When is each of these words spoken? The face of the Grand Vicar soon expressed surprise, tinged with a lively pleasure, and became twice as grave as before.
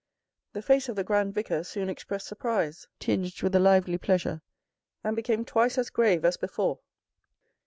The 0.53 0.63
face 0.63 0.89
of 0.89 0.95
the 0.95 1.03
Grand 1.03 1.35
Vicar 1.35 1.63
soon 1.63 1.87
expressed 1.87 2.25
surprise, 2.25 2.87
tinged 2.97 3.39
with 3.43 3.53
a 3.53 3.59
lively 3.59 3.99
pleasure, 3.99 4.41
and 5.03 5.15
became 5.15 5.45
twice 5.45 5.77
as 5.77 5.91
grave 5.91 6.25
as 6.25 6.37
before. 6.37 6.79